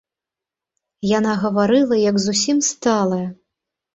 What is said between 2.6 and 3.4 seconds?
сталая.